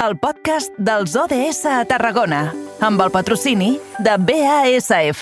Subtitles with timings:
[0.00, 2.46] el podcast dels ODS a Tarragona,
[2.80, 5.20] amb el patrocini de BASF.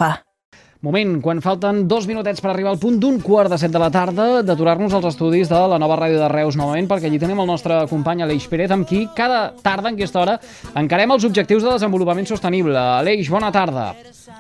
[0.87, 3.89] Moment, quan falten dos minutets per arribar al punt d'un quart de set de la
[3.91, 7.51] tarda, d'aturar-nos als estudis de la nova ràdio de Reus novament, perquè allí tenim el
[7.51, 10.39] nostre company Aleix Pérez, amb qui cada tarda, en aquesta hora,
[10.79, 12.79] encarem els objectius de desenvolupament sostenible.
[12.79, 13.91] Aleix, bona tarda.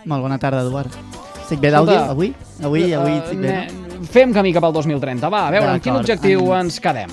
[0.07, 0.95] Molt bona tarda, Eduard.
[1.43, 2.31] Estic bé d'àudio avui?
[2.63, 4.05] Avui, avui estic bé, no?
[4.07, 5.33] Fem camí cap al 2030.
[5.35, 6.69] Va, a veure, amb quin objectiu en...
[6.69, 7.11] ens quedem?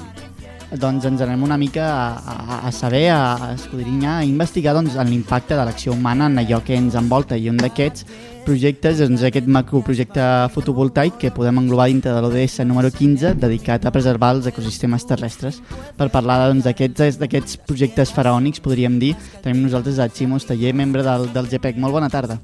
[0.74, 5.56] Doncs ens anem una mica a, a, a saber, a, escudrinyar, a investigar doncs, l'impacte
[5.56, 8.08] de l'acció humana en allò que ens envolta i un d'aquests
[8.46, 13.86] projectes és doncs, aquest macroprojecte fotovoltaic que podem englobar dintre de l'ODS número 15 dedicat
[13.86, 15.62] a preservar els ecosistemes terrestres.
[15.98, 21.06] Per parlar doncs, d'aquests doncs, projectes faraònics, podríem dir, tenim nosaltres a Ximo Esteller, membre
[21.06, 21.82] del, del GPEC.
[21.82, 22.40] Molt bona tarda.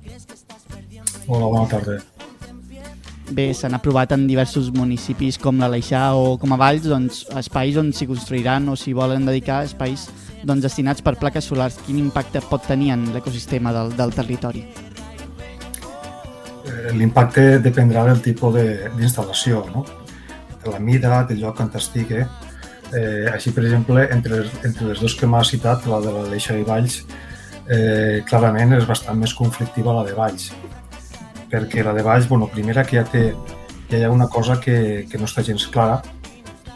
[1.27, 2.01] Hola, bona tarda.
[3.31, 7.93] Bé, s'han aprovat en diversos municipis com l'Aleixar o com a Valls doncs, espais on
[7.95, 10.09] s'hi construiran o s'hi volen dedicar espais
[10.43, 11.77] doncs, destinats per plaques solars.
[11.85, 14.65] Quin impacte pot tenir en l'ecosistema del, del territori?
[16.67, 18.59] Eh, l'impacte dependrà del tipus
[18.97, 19.85] d'instal·lació, no?
[20.61, 22.19] de la mida, del lloc on estigui.
[22.91, 26.67] Eh, així, per exemple, entre, entre les dues que m'ha citat, la de l'Aleixar i
[26.67, 26.99] Valls,
[27.71, 30.51] eh, clarament és bastant més conflictiva la de Valls
[31.51, 33.25] perquè la de baix, bueno, primera que ja té
[33.91, 35.99] ja hi ha una cosa que, que no està gens clara,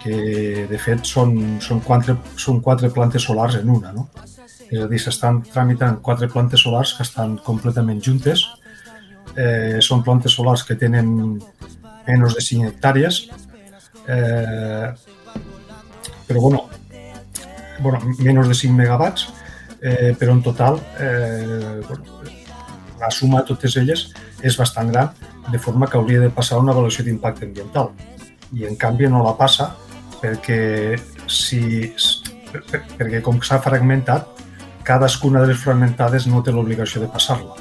[0.03, 4.09] que de fet són, són, quatre, són quatre plantes solars en una, no?
[4.65, 8.43] És a dir, s'estan tramitant quatre plantes solars que estan completament juntes,
[9.35, 11.07] eh, són plantes solars que tenen
[12.05, 13.21] menys de 5 hectàrees,
[14.11, 14.91] eh,
[16.27, 16.65] però bueno,
[17.79, 19.29] bueno, menys de 5 megawatts,
[19.81, 22.14] eh, però en total eh, bueno,
[23.05, 24.07] la suma de totes elles
[24.41, 25.11] és bastant gran,
[25.51, 27.91] de forma que hauria de passar una avaluació d'impacte ambiental.
[28.57, 29.71] I en canvi no la passa
[30.21, 30.97] perquè,
[31.29, 31.91] si,
[32.97, 34.31] perquè com s'ha fragmentat,
[34.85, 37.57] cadascuna de les fragmentades no té l'obligació de passar-la.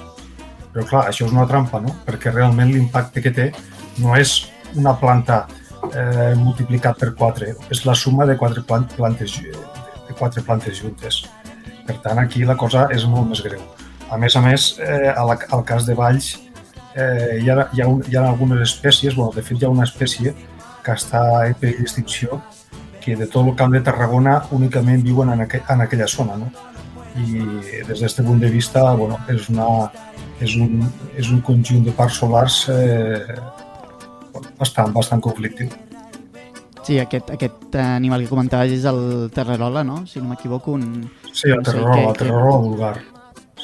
[0.73, 1.93] Però clar, això és una trampa, no?
[2.07, 3.51] Perquè realment l'impacte que té
[4.03, 4.41] no és
[4.75, 5.45] una planta
[5.93, 11.25] eh, multiplicat per 4, és la suma de quatre plantes, de quatre plantes juntes.
[11.85, 13.74] Per tant, aquí la cosa és molt més greu.
[14.15, 16.37] A més a més, eh, al, al cas de Valls,
[16.95, 19.71] eh, hi, ha, hi, ha un, hi ha algunes espècies, bueno, de fet hi ha
[19.73, 20.31] una espècie
[20.85, 22.39] que està en perill d'extinció
[23.03, 26.37] que de tot el camp de Tarragona únicament viuen en, aqu en aquella zona.
[26.41, 26.53] No?
[27.19, 27.43] I
[27.89, 29.67] des d'aquest punt de vista bueno, és, una,
[30.41, 30.85] és, un,
[31.19, 33.35] és un conjunt de parcs solars eh,
[34.61, 35.75] bastant, bastant conflictiu.
[36.85, 39.03] Sí, aquest, aquest animal que comentaves és el
[39.35, 40.05] terrerola, no?
[40.07, 40.79] Si no m'equivoco.
[40.79, 41.09] Un...
[41.33, 42.95] Sí, el terrerola, que, el terrerola vulgar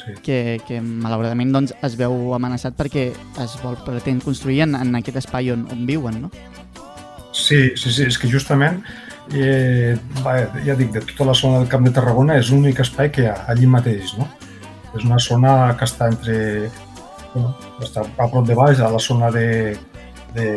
[0.01, 0.15] sí.
[0.25, 3.09] que, que malauradament doncs, es veu amenaçat perquè
[3.43, 6.31] es vol pretén construir en, en aquest espai on, on viuen, no?
[7.31, 8.81] Sí, sí, sí, és que justament
[9.33, 9.95] eh,
[10.25, 10.35] va,
[10.65, 13.29] ja dic, de tota la zona del Camp de Tarragona és l'únic espai que hi
[13.31, 14.27] ha allí mateix, no?
[14.91, 16.35] És una zona que està entre...
[17.31, 19.77] Bueno, està a prop de baix, a la zona de,
[20.35, 20.47] de,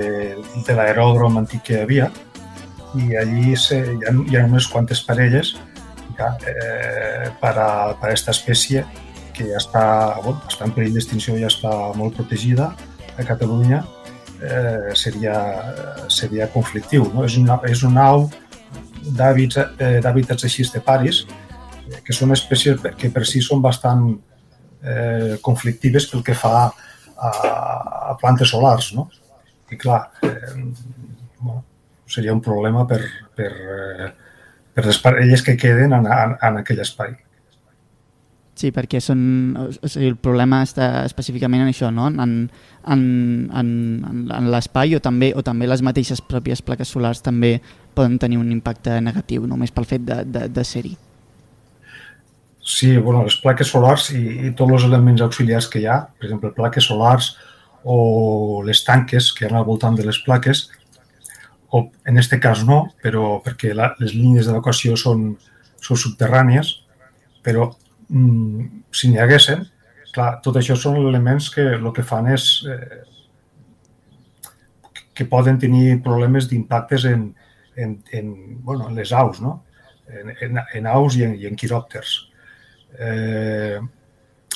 [0.67, 2.09] de l'aeròdrom antic que hi havia,
[2.99, 5.55] i allí se, hi, ha, hi ha unes quantes parelles
[6.19, 8.85] ja, eh, per a, per a aquesta espècie
[9.35, 9.85] que ja està,
[10.23, 12.71] bueno, està en perill d'extinció, ja està molt protegida
[13.19, 13.83] a Catalunya,
[14.43, 15.35] eh, seria,
[16.09, 17.09] seria conflictiu.
[17.15, 17.25] No?
[17.27, 21.25] És, una, és una au eh, d'hàbitats així paris,
[21.91, 24.07] eh, que són espècies que per si són bastant
[24.83, 27.31] eh, conflictives pel que fa a,
[28.11, 28.93] a plantes solars.
[28.95, 29.09] No?
[29.71, 30.55] I clar, eh,
[31.41, 31.65] bueno,
[32.07, 33.03] seria un problema per,
[33.35, 34.11] per, eh,
[34.75, 37.15] per les parelles que queden en, en, en aquell espai.
[38.55, 39.19] Sí, perquè són,
[39.59, 42.07] o sigui, el problema està específicament en això, no?
[42.07, 42.35] en,
[42.87, 43.01] en,
[43.51, 43.73] en,
[44.07, 47.57] en, l'espai o, també, o també les mateixes pròpies plaques solars també
[47.99, 50.95] poden tenir un impacte negatiu només pel fet de, de, de ser-hi.
[52.65, 56.31] Sí, bueno, les plaques solars i, i tots els elements auxiliars que hi ha, per
[56.31, 57.35] exemple, plaques solars
[57.83, 60.69] o les tanques que hi ha al voltant de les plaques,
[61.75, 65.33] o en aquest cas no, però perquè la, les línies d'evacuació són,
[65.83, 66.77] són subterrànies,
[67.45, 67.73] però
[68.09, 69.65] si n'hi haguessin,
[70.15, 73.03] clar, tot això són elements que el que fan és eh,
[75.15, 77.29] que poden tenir problemes d'impactes en,
[77.77, 79.63] en, en, bueno, en les aus, no?
[80.09, 82.17] en, en, en aus i en, i en quiròpters.
[82.99, 83.79] Eh,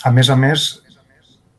[0.04, 0.68] a més a més,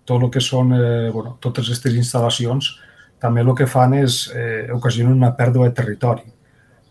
[0.07, 2.73] tot el que són eh, bueno, totes aquestes instal·lacions
[3.19, 6.27] també el que fan és eh, ocasionar una pèrdua de territori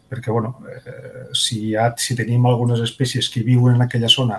[0.08, 4.38] perquè bueno, eh, si, ha, si tenim algunes espècies que viuen en aquella zona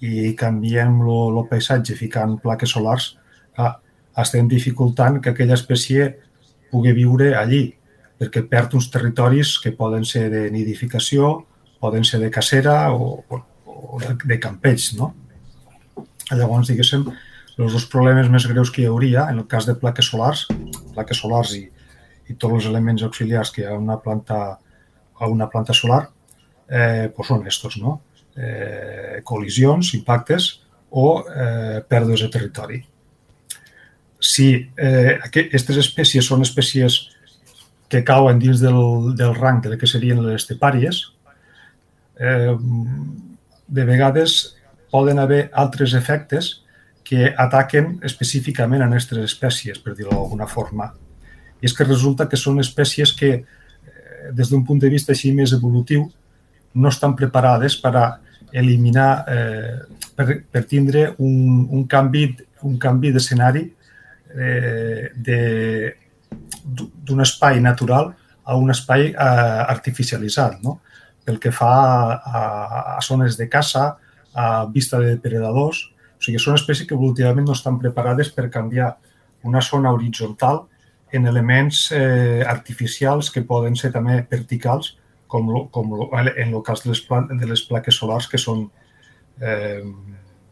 [0.00, 3.14] i canviem el paisatge ficant plaques solars,
[3.54, 3.76] clar,
[4.22, 6.12] estem dificultant que aquella espècie
[6.70, 7.66] pugui viure allí,
[8.18, 11.34] perquè perd uns territoris que poden ser de nidificació,
[11.80, 15.12] poden ser de cacera o, o, o de, de campeig, no?
[16.32, 17.04] Llavors, diguéssim,
[17.58, 20.46] els dos problemes més greus que hi hauria en el cas de plaques solars,
[20.94, 21.64] plaques solars i,
[22.30, 24.40] i tots els elements auxiliars que hi ha una planta,
[25.14, 26.06] a una planta solar,
[26.68, 28.00] eh, pues són estos, no?
[28.34, 30.48] Eh, col·lisions, impactes
[30.90, 32.80] o eh, pèrdues de territori.
[34.18, 36.96] Si eh, aquestes espècies són espècies
[37.88, 40.98] que cauen dins del, del rang de que serien les estepàries,
[42.18, 42.56] eh,
[43.68, 44.56] de vegades
[44.90, 46.64] poden haver altres efectes
[47.04, 50.90] que ataquen específicament a aquestes espècies, per dir-ho d'alguna forma.
[51.60, 55.32] I és que resulta que són espècies que, eh, des d'un punt de vista així
[55.32, 56.10] més evolutiu,
[56.74, 58.06] no estan preparades per a
[58.54, 59.78] eliminar, eh,
[60.14, 62.28] per, per tindre un, un canvi,
[62.62, 63.64] un canvi d'escenari
[64.34, 65.10] eh,
[67.04, 68.12] d'un espai natural
[68.44, 69.14] a un espai eh,
[69.74, 70.80] artificialitzat, no?
[71.24, 72.42] pel que fa a, a,
[72.98, 73.96] a zones de caça,
[74.34, 75.86] a vista de depredadors,
[76.18, 78.92] o sigui, són espècies que evolutivament no estan preparades per canviar
[79.44, 80.64] una zona horitzontal
[81.14, 84.94] en elements eh, artificials que poden ser també verticals,
[85.34, 87.02] com, lo, com lo, en el cas de les,
[87.42, 88.68] de les plaques solars, que són
[89.42, 89.82] eh,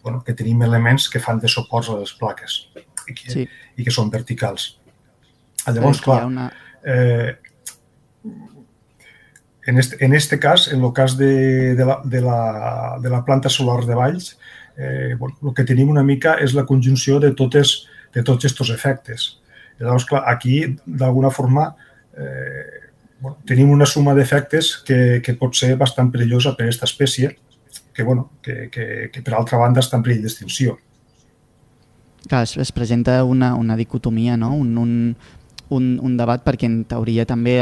[0.02, 2.58] bueno, que tenim elements que fan de suports a les plaques
[3.06, 3.46] i que, sí.
[3.78, 4.72] i que són verticals.
[5.62, 6.48] Llavors, clar, una...
[6.82, 7.38] eh,
[9.70, 13.24] en este, en este cas, en el cas de, de, la, de, la, de la
[13.24, 14.38] planta solar de Valls,
[14.76, 17.76] eh, bueno, el que tenim una mica és la conjunció de, totes,
[18.14, 19.28] de tots aquests efectes.
[19.78, 21.70] Llavors, clar, aquí, d'alguna forma,
[22.18, 22.81] eh,
[23.22, 27.36] bueno, tenim una suma d'efectes que, que pot ser bastant perillosa per a aquesta espècie,
[27.94, 30.74] que, bueno, que, que, que per altra banda està en perill d'extinció.
[32.26, 34.52] Clar, es, es presenta una, una dicotomia, no?
[34.58, 34.92] un, un,
[35.72, 37.56] un, un debat perquè en teoria també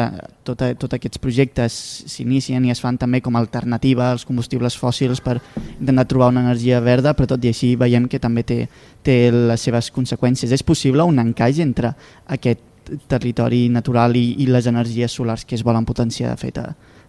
[0.46, 1.76] tots eh, tot aquests projectes
[2.10, 5.38] s'inicien i es fan també com a alternativa als combustibles fòssils per
[5.78, 8.58] intentar trobar una energia verda, però tot i així veiem que també té,
[9.06, 10.52] té les seves conseqüències.
[10.52, 11.94] És possible un encaix entre
[12.26, 12.64] aquest
[13.08, 16.60] territori natural i, i les energies solars que es volen potenciar, de fet,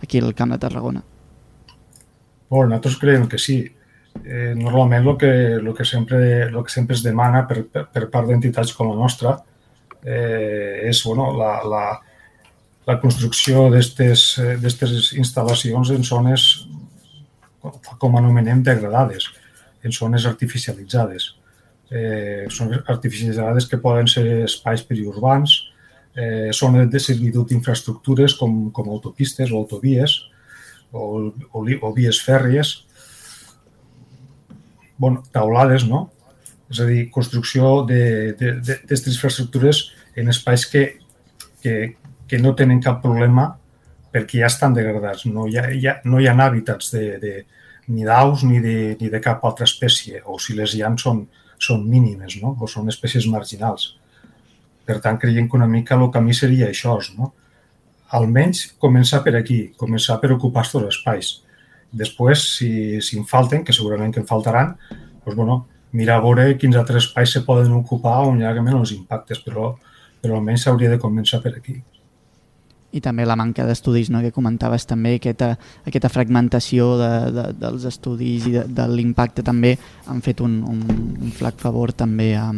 [0.01, 1.03] aquí al Camp de Tarragona?
[2.49, 3.61] Bueno, nosaltres creiem que sí.
[4.25, 5.31] Eh, normalment el que,
[5.63, 8.97] lo que, sempre, lo que sempre es demana per, per, per part d'entitats com la
[8.99, 9.37] nostra
[10.03, 11.83] eh, és bueno, la, la,
[12.89, 16.47] la construcció d'aquestes instal·lacions en zones,
[18.01, 19.29] com anomenem, degradades,
[19.83, 21.31] en zones artificialitzades.
[21.91, 25.57] Eh, són artificialitzades que poden ser espais periurbans,
[26.15, 30.17] eh, zones de servitud d'infraestructures com, com autopistes o autovies
[30.91, 32.81] o, o, o vies fèrries,
[34.97, 36.09] bueno, taulades, no?
[36.71, 40.83] És a dir, construcció d'aquestes infraestructures en espais que,
[41.63, 41.95] que,
[42.27, 43.49] que no tenen cap problema
[44.11, 45.25] perquè ja estan degradats.
[45.27, 47.33] No hi ha, hi ha, no hi ha hàbitats de, de,
[47.91, 51.25] ni d'aus ni, de, ni de cap altra espècie, o si les hi ha són,
[51.59, 52.55] són mínimes, no?
[52.59, 53.95] o són espècies marginals.
[54.85, 57.33] Per tant, creiem que una mica el camí seria això, no?
[58.11, 61.31] almenys començar per aquí, començar per ocupar els espais.
[61.91, 62.71] Després, si,
[63.03, 64.75] si en falten, que segurament que en faltaran,
[65.23, 68.93] doncs, bueno, mirar a veure quins altres espais se poden ocupar on hi ha menys
[68.95, 69.73] impactes, però,
[70.21, 71.81] però almenys s'hauria de començar per aquí.
[72.91, 74.19] I també la manca d'estudis, no?
[74.19, 75.53] que comentaves també, aquesta,
[75.87, 79.77] aquesta fragmentació de, de, dels estudis i de, de l'impacte també
[80.11, 80.81] han fet un, un,
[81.15, 82.49] un flac favor també a,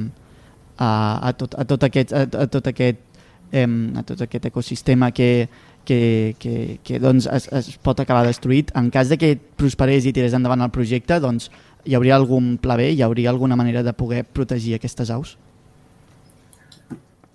[0.84, 3.10] a, a, tot, a tot aquest, a, a tot aquest
[3.54, 5.48] a tot aquest ecosistema que,
[5.86, 8.72] que, que, que doncs es, es pot acabar destruït.
[8.74, 11.52] En cas de que prosperés i tirés endavant el projecte, doncs
[11.86, 15.38] hi hauria algun pla B, hi hauria alguna manera de poder protegir aquestes aus?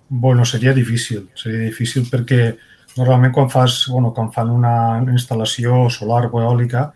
[0.09, 2.55] Bueno, seria difícil, seria difícil perquè
[2.97, 4.73] normalment quan, fas, bueno, quan fan una
[5.05, 6.89] instal·lació solar o eòlica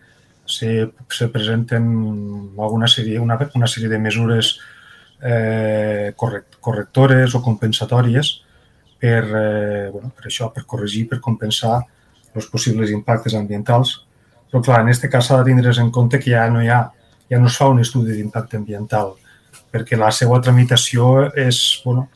[0.44, 1.86] se, se presenten
[2.58, 4.58] alguna sèrie, una, una sèrie de mesures
[5.24, 8.34] eh, correct, correctores o compensatòries
[9.00, 11.80] per, eh, bueno, per això, per corregir, per compensar
[12.34, 14.02] els possibles impactes ambientals.
[14.50, 16.84] Però, clar, en aquest cas s'ha de tindre en compte que ja no hi ha
[17.30, 19.14] ja no es fa un estudi d'impacte ambiental,
[19.72, 22.08] perquè la seva tramitació és, bueno,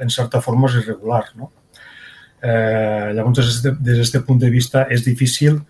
[0.00, 1.24] en certa forma és irregular.
[1.36, 1.50] No?
[2.42, 5.60] Eh, llavors, des d'aquest punt de vista, és difícil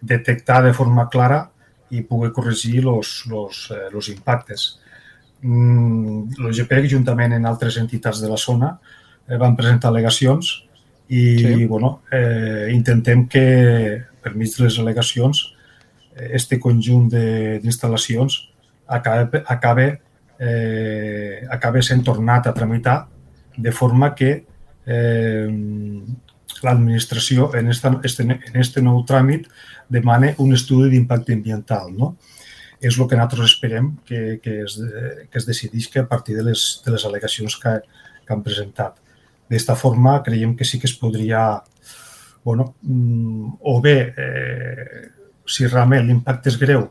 [0.00, 1.44] detectar de forma clara
[1.90, 3.24] i poder corregir els
[3.70, 4.78] eh, impactes.
[5.42, 8.74] Mm, L'OGP, juntament amb altres entitats de la zona,
[9.26, 10.50] eh, van presentar al·legacions
[11.08, 11.66] i sí.
[11.66, 13.46] bueno, eh, intentem que,
[14.22, 15.40] per mig de les al·legacions,
[16.20, 18.36] este conjunt d'instal·lacions
[18.86, 19.86] acabe, acabe,
[20.38, 23.06] eh, acabe sent tornat a tramitar
[23.56, 24.44] de forma que
[24.86, 25.48] eh,
[26.62, 29.46] l'administració en, esta, este, en este nou tràmit
[29.88, 31.90] demane un estudi d'impacte ambiental.
[31.96, 32.16] No?
[32.80, 34.78] És el que nosaltres esperem que, que, es,
[35.30, 37.74] que es decidisca a partir de les, de les al·legacions que,
[38.24, 38.96] que han presentat.
[39.50, 41.60] D'esta forma, creiem que sí que es podria,
[42.44, 45.02] bueno, mm, o bé, eh,
[45.44, 46.88] si realment l'impacte és greu,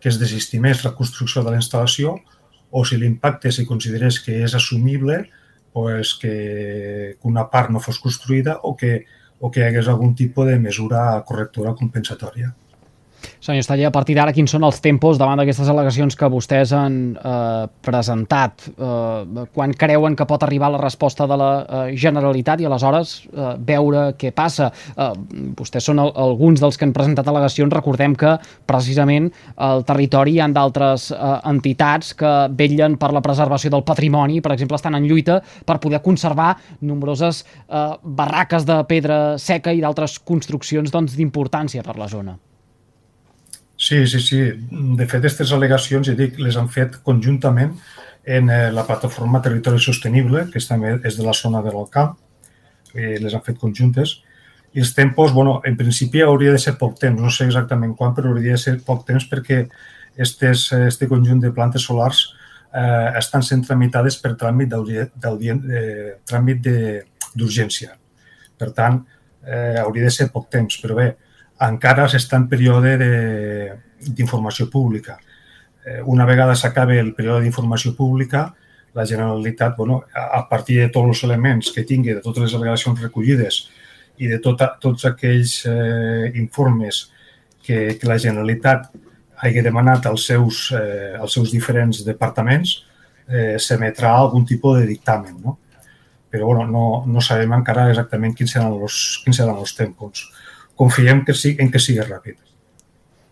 [0.00, 2.18] que es desestimés la construcció de la instal·lació,
[2.70, 5.24] o si l'impacte si considerés que és assumible,
[5.72, 9.04] pues que, que una part no fos construïda o que,
[9.38, 12.52] o que hi hagués algun tipus de mesura correctora compensatòria.
[13.40, 16.96] Senyor Estaller, a partir d'ara, quins són els tempos davant d'aquestes al·legacions que vostès han
[17.16, 18.66] eh, presentat?
[18.68, 23.54] Eh, quan creuen que pot arribar la resposta de la eh, Generalitat i aleshores eh,
[23.70, 24.68] veure què passa?
[24.92, 25.06] Eh,
[25.56, 27.72] vostès són el, alguns dels que han presentat al·legacions.
[27.72, 28.34] Recordem que
[28.68, 34.42] precisament al territori hi ha d'altres eh, entitats que vetllen per la preservació del patrimoni,
[34.44, 36.52] per exemple, estan en lluita per poder conservar
[36.84, 42.38] nombroses eh, barraques de pedra seca i d'altres construccions d'importància doncs, per la zona.
[43.80, 44.38] Sí, sí, sí.
[44.70, 47.70] De fet, aquestes al·legacions, ja dic, les han fet conjuntament
[48.28, 52.18] en eh, la plataforma Territori Sostenible, que és també és de la zona de l'Alcamp,
[52.92, 54.18] eh, les han fet conjuntes.
[54.76, 58.12] I els tempos, bueno, en principi hauria de ser poc temps, no sé exactament quan,
[58.12, 59.62] però hauria de ser poc temps perquè
[60.28, 62.26] estes, este conjunt de plantes solars
[62.76, 64.76] eh, estan sent tramitades per tràmit
[66.28, 66.70] tràmit
[67.32, 67.96] d'urgència.
[68.60, 69.00] Per tant,
[69.48, 71.08] eh, hauria de ser poc temps, però bé,
[71.66, 72.96] encara s'està en període
[74.00, 75.18] d'informació pública.
[75.84, 78.48] Eh, una vegada s'acabi el període d'informació pública,
[78.94, 82.98] la Generalitat, bueno, a partir de tots els elements que tingui, de totes les al·legacions
[83.00, 83.60] recollides
[84.18, 87.04] i de tota, tots aquells eh, informes
[87.62, 88.90] que, que la Generalitat
[89.40, 92.80] hagi demanat als seus, eh, als seus diferents departaments,
[93.28, 95.38] eh, s'emetrà algun tipus de dictamen.
[95.44, 95.58] No?
[96.30, 100.26] Però bueno, no, no sabem encara exactament quins seran els, quins seran els tempos
[100.80, 102.38] confiem que sí, en que sigui ràpid.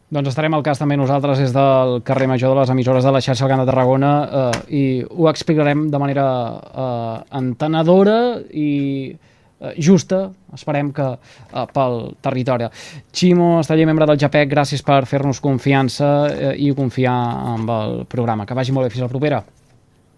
[0.08, 3.20] Doncs estarem al cas també nosaltres des del carrer Major de les emissores de la
[3.24, 6.24] xarxa al Camp de Tarragona eh, i ho explicarem de manera
[6.56, 8.70] eh, entenedora i
[9.12, 10.22] eh, justa,
[10.56, 12.70] esperem que eh, pel territori.
[13.12, 17.18] Ximo Estaller, membre del JAPEC, gràcies per fer-nos confiança eh, i confiar
[17.56, 18.48] en el programa.
[18.48, 19.42] Que vagi molt bé, fins la propera.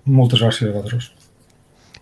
[0.07, 1.11] Moltes gràcies a vosaltres.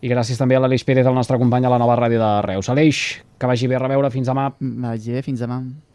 [0.01, 2.69] I gràcies també a l'Aleix Pérez, el nostre company a la nova ràdio de Reus.
[2.71, 3.03] Aleix,
[3.39, 4.11] que vagi bé a reveure.
[4.15, 4.53] Fins demà.
[4.61, 5.59] Vagi bé, fins demà.